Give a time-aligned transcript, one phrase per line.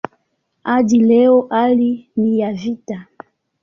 [0.63, 3.07] Hadi leo hali ni ya vita.